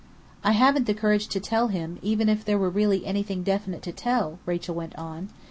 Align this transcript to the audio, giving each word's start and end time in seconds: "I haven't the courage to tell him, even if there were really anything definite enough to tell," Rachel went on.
"I 0.43 0.53
haven't 0.53 0.87
the 0.87 0.95
courage 0.95 1.27
to 1.27 1.39
tell 1.39 1.67
him, 1.67 1.99
even 2.01 2.27
if 2.27 2.43
there 2.43 2.57
were 2.57 2.71
really 2.71 3.05
anything 3.05 3.43
definite 3.43 3.85
enough 3.85 3.97
to 3.97 4.03
tell," 4.03 4.39
Rachel 4.47 4.73
went 4.73 4.95
on. 4.95 5.29